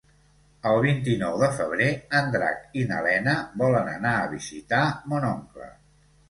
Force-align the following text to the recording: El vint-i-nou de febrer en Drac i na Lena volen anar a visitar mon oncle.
El 0.67 0.77
vint-i-nou 0.85 1.35
de 1.41 1.49
febrer 1.57 1.89
en 2.19 2.31
Drac 2.37 2.63
i 2.81 2.87
na 2.93 3.03
Lena 3.09 3.37
volen 3.63 3.93
anar 3.93 4.15
a 4.15 4.25
visitar 4.33 4.83
mon 5.13 5.29
oncle. 5.31 5.71